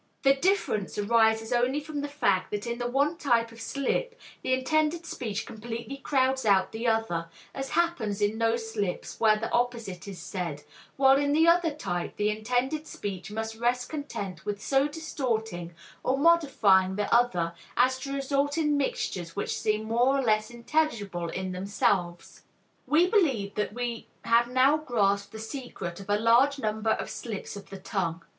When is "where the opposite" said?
9.19-10.07